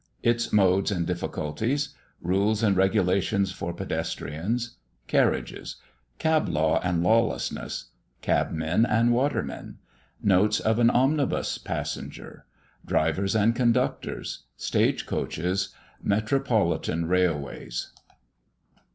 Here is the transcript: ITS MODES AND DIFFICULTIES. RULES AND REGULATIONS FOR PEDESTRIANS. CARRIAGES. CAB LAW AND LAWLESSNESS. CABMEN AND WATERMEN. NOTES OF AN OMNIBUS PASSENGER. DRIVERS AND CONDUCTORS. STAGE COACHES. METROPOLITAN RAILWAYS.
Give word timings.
ITS 0.23 0.51
MODES 0.51 0.89
AND 0.89 1.05
DIFFICULTIES. 1.05 1.93
RULES 2.23 2.63
AND 2.63 2.75
REGULATIONS 2.75 3.51
FOR 3.51 3.71
PEDESTRIANS. 3.71 4.77
CARRIAGES. 5.05 5.75
CAB 6.17 6.49
LAW 6.49 6.79
AND 6.79 7.03
LAWLESSNESS. 7.03 7.91
CABMEN 8.23 8.83
AND 8.87 9.11
WATERMEN. 9.13 9.77
NOTES 10.23 10.59
OF 10.61 10.79
AN 10.79 10.89
OMNIBUS 10.89 11.59
PASSENGER. 11.59 12.45
DRIVERS 12.83 13.35
AND 13.35 13.55
CONDUCTORS. 13.55 14.45
STAGE 14.57 15.05
COACHES. 15.05 15.69
METROPOLITAN 16.01 17.05
RAILWAYS. 17.07 17.91